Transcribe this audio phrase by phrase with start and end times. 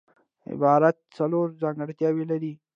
[0.51, 2.53] عبارت څلور ځانګړتیاوي لري.